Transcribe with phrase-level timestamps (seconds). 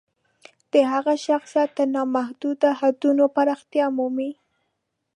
[0.71, 4.31] د هغه شخصیت تر نامحدودو حدونو پراختیا مومي.